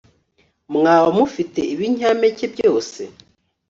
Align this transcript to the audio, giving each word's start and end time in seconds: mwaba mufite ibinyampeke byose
mwaba 0.75 1.09
mufite 1.17 1.59
ibinyampeke 1.73 2.45
byose 2.53 3.01